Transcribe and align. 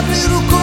abrir 0.00 0.32
o 0.32 0.59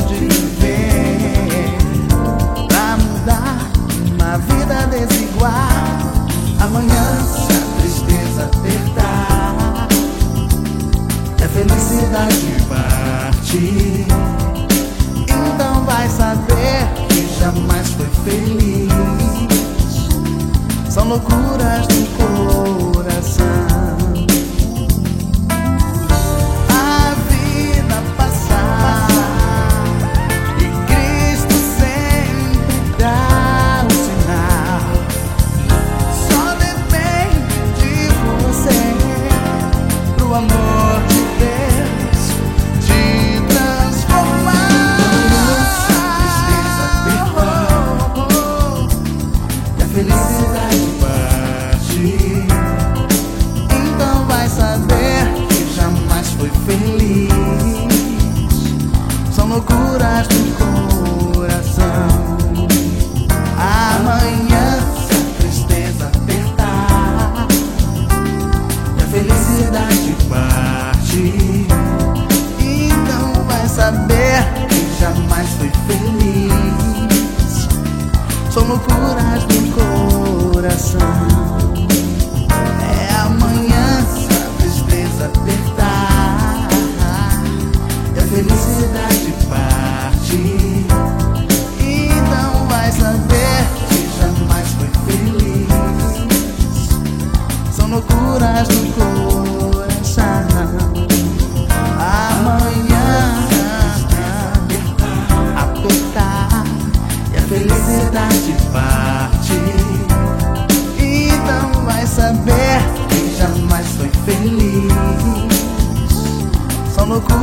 onde 0.00 0.14
viver. 0.14 1.78
Pra 2.68 2.96
mudar 2.96 3.70
uma 4.14 4.38
vida 4.38 4.86
desigual. 4.86 5.50
Amanhã 6.60 7.04
se 7.24 7.52
a 7.52 7.60
tristeza 7.80 8.44
apertar. 8.44 9.88
É 11.42 11.48
felicidade 11.48 12.64
partir. 12.68 14.06
Então 15.22 15.84
vai 15.84 16.08
saber 16.08 16.88
que 17.08 17.28
jamais 17.38 17.88
foi 17.90 18.06
feliz. 18.24 18.90
São 20.88 21.08
loucuras 21.08 21.86
do 21.86 22.92
coração. 22.92 23.69
sono 78.70 79.14
do 79.48 80.52
coração. 80.52 81.49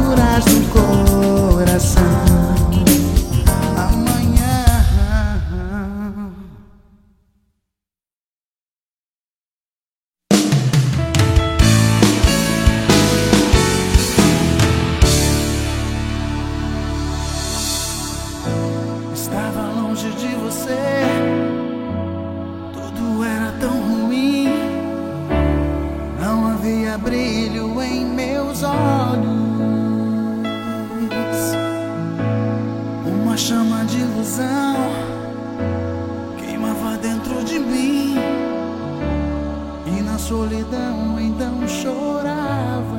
loucuras 0.07 0.45
do 0.45 0.61
coração. 0.69 1.96
solidão 40.27 41.17
então 41.21 41.65
chorava. 41.65 42.97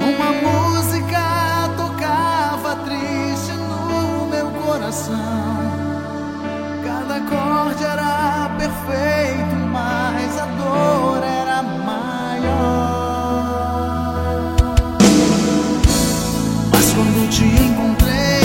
Uma 0.00 0.32
música 0.42 1.70
tocava 1.76 2.74
triste 2.84 3.52
no 3.52 4.26
meu 4.26 4.50
coração. 4.62 5.14
Cada 6.84 7.14
acorde 7.18 7.84
era 7.84 8.50
perfeito, 8.58 9.54
mas 9.70 10.36
a 10.40 10.46
dor 10.46 11.22
era 11.22 11.62
maior. 11.62 12.72
Mas 16.72 16.92
quando 16.92 17.30
te 17.30 17.44
encontrei, 17.44 18.42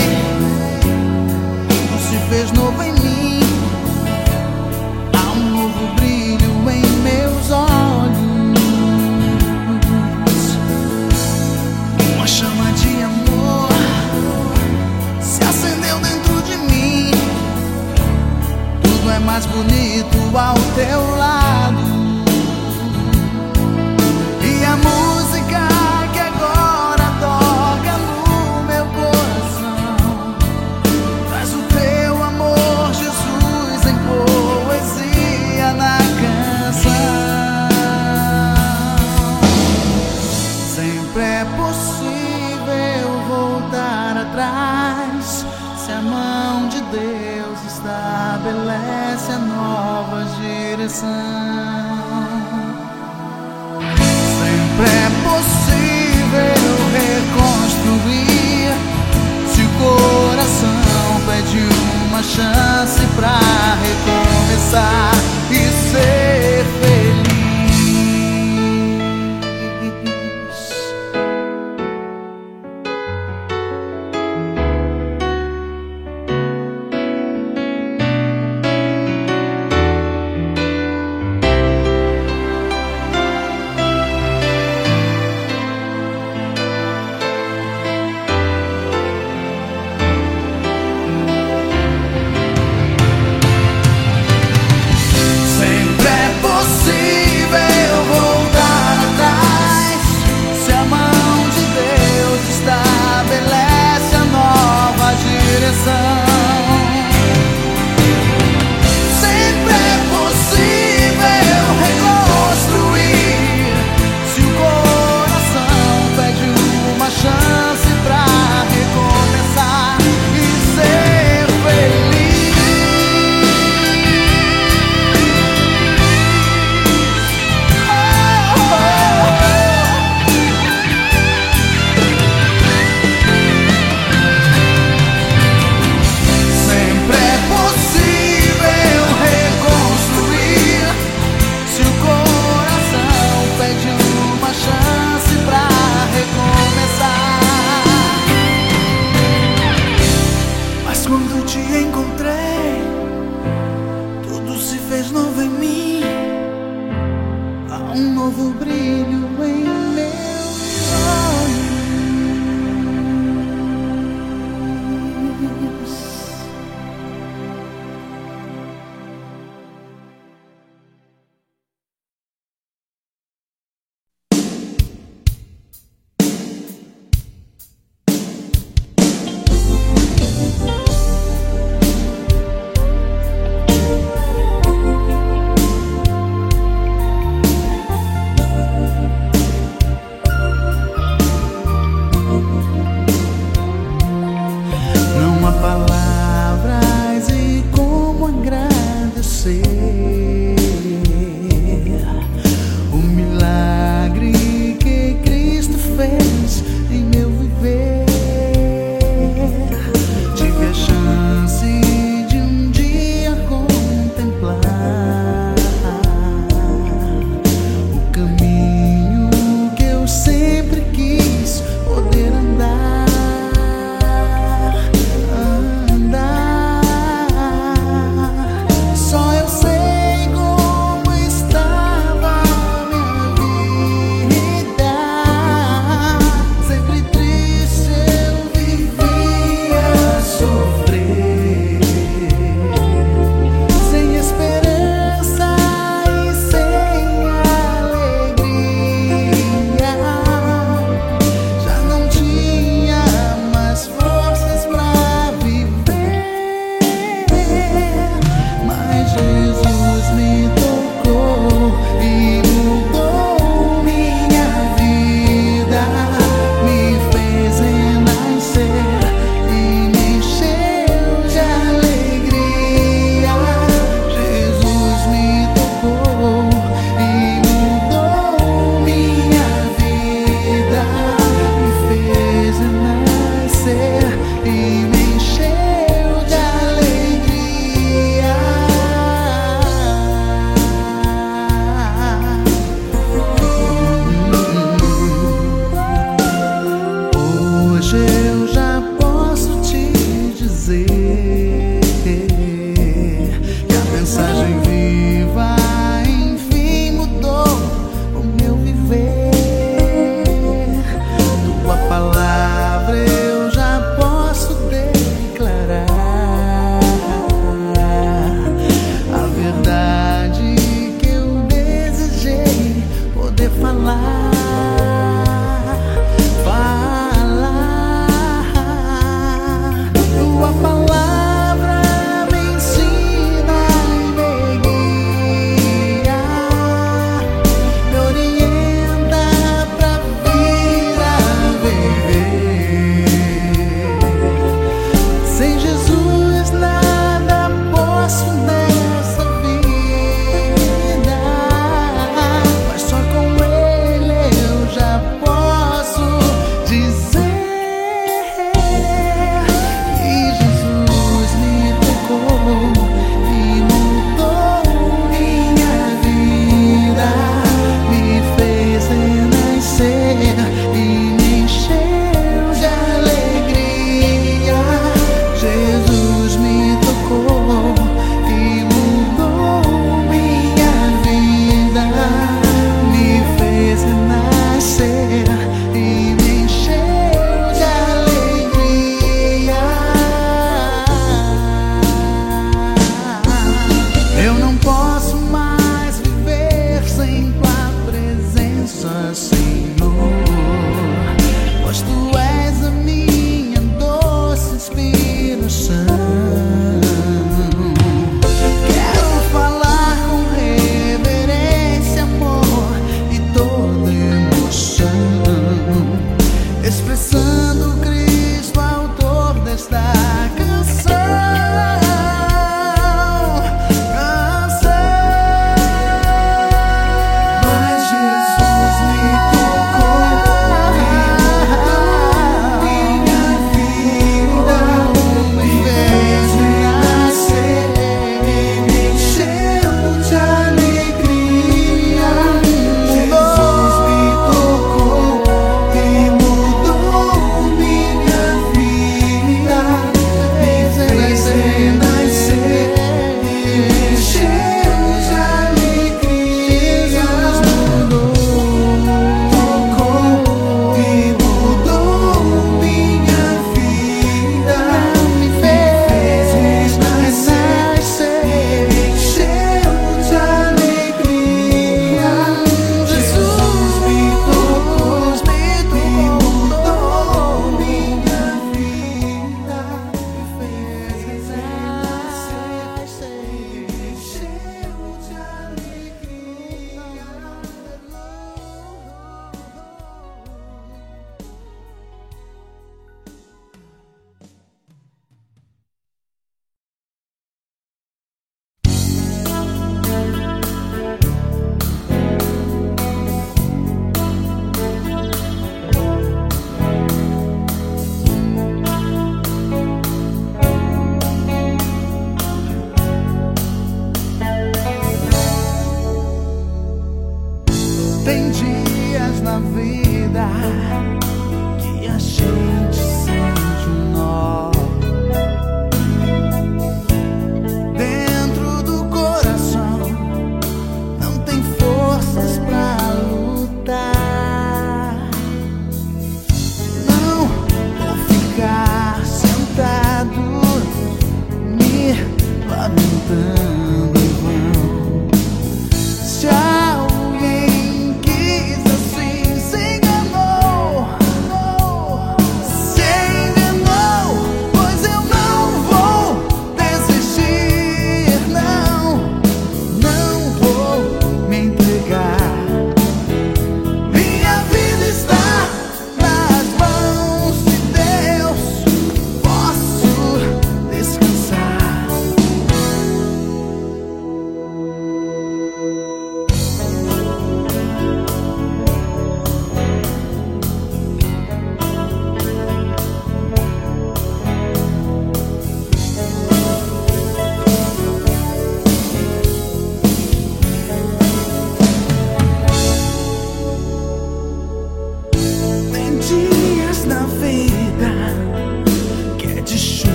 não 1.89 1.97
se 1.97 2.17
fez 2.29 2.51
novo 2.51 2.83
em 2.83 2.96
mais 19.37 19.45
bonito 19.45 20.35
ao 20.35 20.55
teu 20.73 21.15
lado. 21.15 21.77
E 24.41 24.65
amor. 24.65 25.16
essa 49.17 49.39
nova 49.39 50.23
direção. 50.39 51.07
Sempre 54.37 54.85
é 54.85 55.09
possível 55.25 56.53
reconstruir 56.93 58.69
se 59.51 59.61
o 59.63 59.69
coração 59.79 61.21
pede 61.25 61.59
uma 62.07 62.21
chance 62.21 63.01
pra 63.15 63.39
recomeçar 63.81 65.13
e 65.49 65.61
ser 65.89 66.65
feliz. 66.79 67.36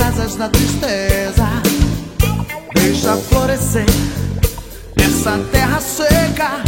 asas 0.00 0.36
da 0.36 0.48
tristeza. 0.48 1.46
Deixa 2.74 3.16
florescer 3.16 3.86
essa 4.96 5.38
terra 5.50 5.80
seca. 5.80 6.62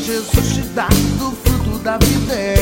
Jesus 0.00 0.54
te 0.54 0.62
dá 0.74 0.88
do 1.18 1.30
fruto 1.32 1.78
da 1.78 1.98
vida. 1.98 2.53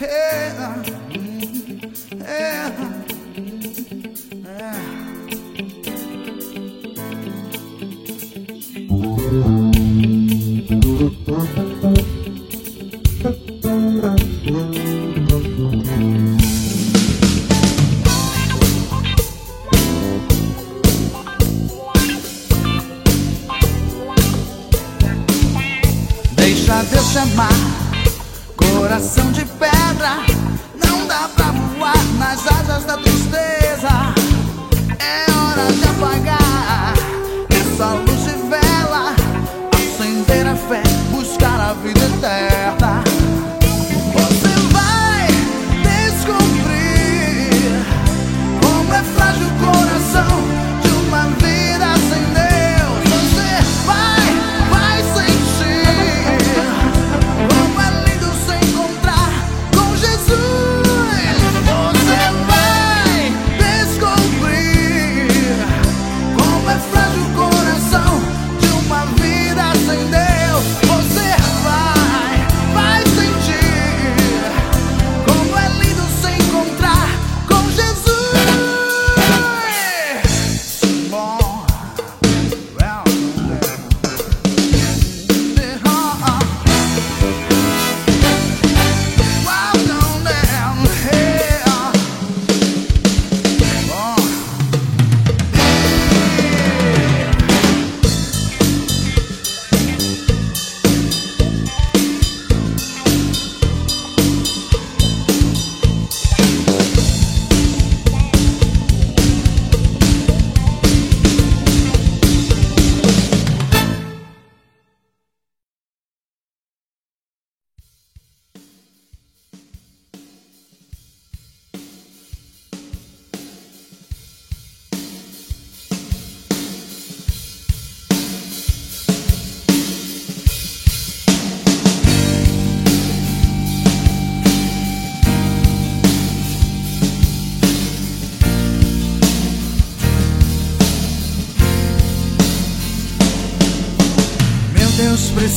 Deixa 0.00 1.27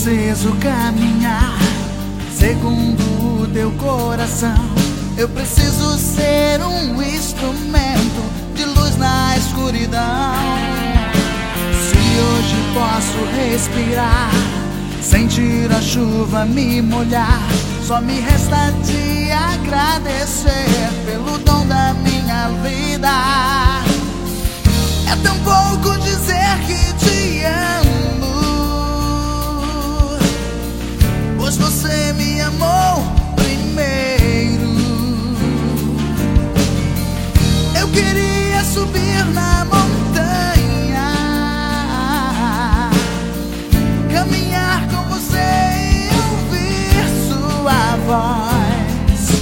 preciso 0.01 0.51
caminhar 0.55 1.59
segundo 2.35 3.43
o 3.43 3.47
teu 3.53 3.71
coração. 3.73 4.57
Eu 5.15 5.29
preciso 5.29 5.95
ser 5.95 6.59
um 6.63 6.99
instrumento 7.03 8.23
de 8.55 8.65
luz 8.65 8.97
na 8.97 9.37
escuridão. 9.37 10.33
Se 11.83 12.19
hoje 12.19 12.55
posso 12.73 13.23
respirar, 13.35 14.31
sentir 15.03 15.71
a 15.71 15.79
chuva 15.79 16.45
me 16.45 16.81
molhar, 16.81 17.39
só 17.85 18.01
me 18.01 18.21
resta 18.21 18.73
te 18.83 19.31
agradecer 19.31 20.89
pelo 21.05 21.37
dom 21.37 21.67
da 21.67 21.93
minha 21.93 22.49
vida. 22.63 23.60
Você 31.81 32.13
me 32.13 32.39
amou 32.41 33.03
primeiro. 33.35 34.69
Eu 37.79 37.87
queria 37.87 38.63
subir 38.63 39.25
na 39.33 39.65
montanha, 39.65 41.11
caminhar 44.13 44.87
com 44.89 45.09
você 45.09 45.39
e 45.81 46.09
ouvir 46.29 47.03
sua 47.27 47.97
voz, 48.05 49.41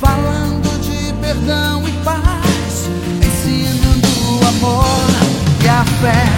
falando 0.00 0.80
de 0.80 1.12
perdão 1.20 1.86
e 1.86 1.92
paz, 2.02 2.88
ensinando 3.24 4.08
o 4.32 4.48
amor 4.48 5.10
e 5.62 5.68
a 5.68 5.84
fé. 6.00 6.37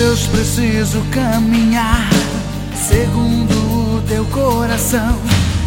Deus, 0.00 0.26
preciso 0.28 1.02
caminhar 1.10 2.08
segundo 2.74 3.98
o 3.98 4.02
teu 4.08 4.24
coração. 4.24 5.20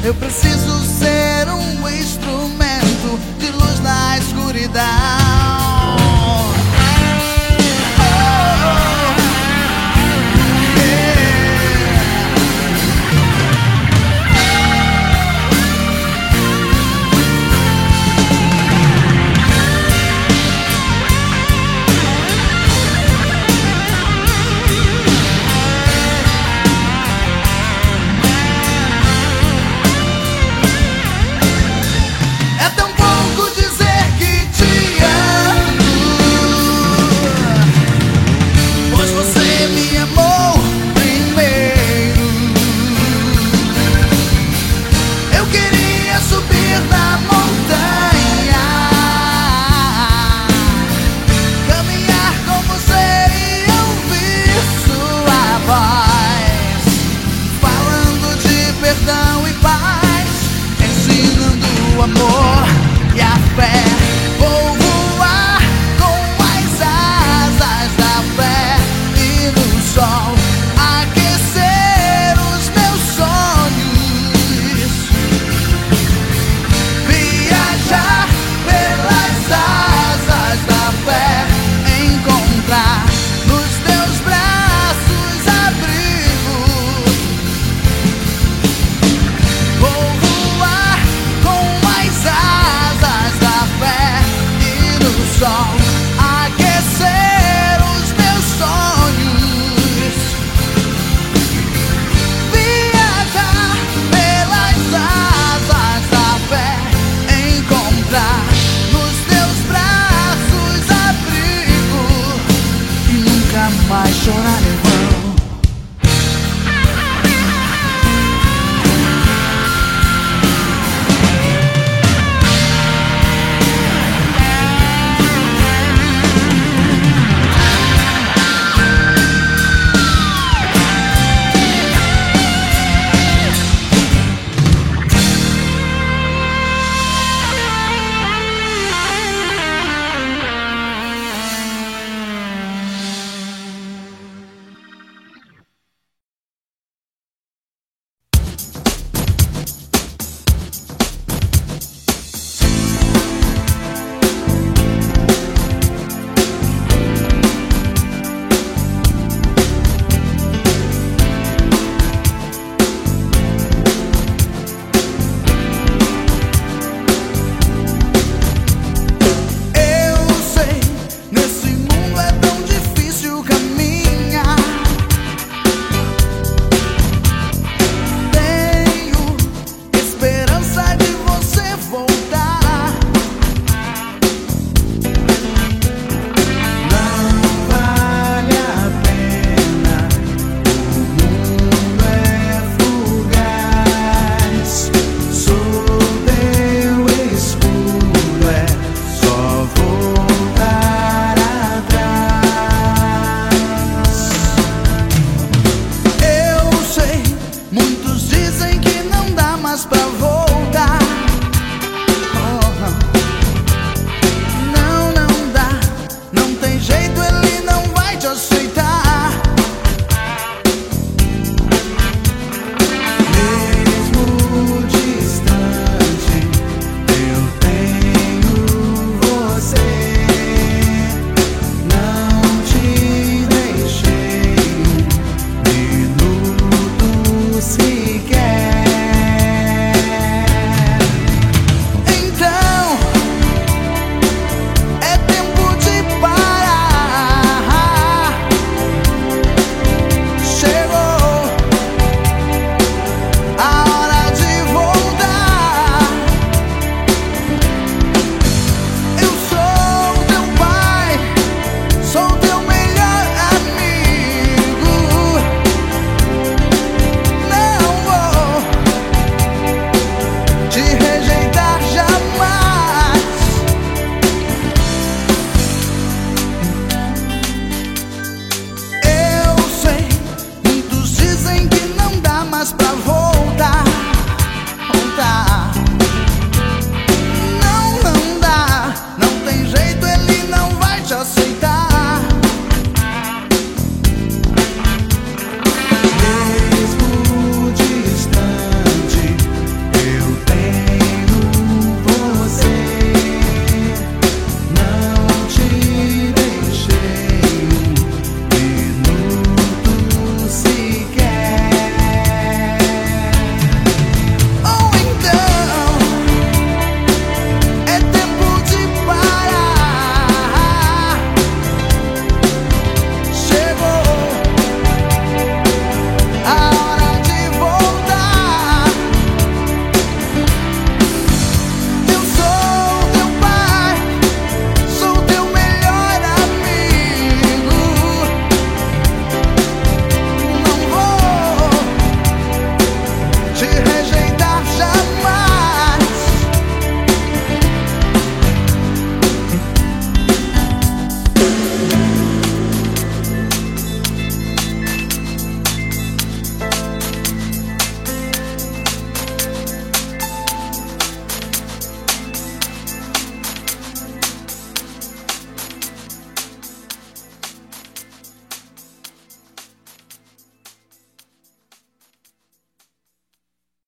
Eu 0.03 0.15
preciso 0.15 0.83
ser 0.85 1.47
um 1.49 1.87
instrumento 1.87 3.19
de 3.37 3.51
luz 3.51 3.79
na 3.81 4.17
escuridão. 4.17 5.72